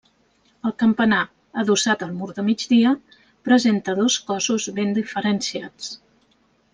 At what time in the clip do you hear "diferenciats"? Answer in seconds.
4.99-5.93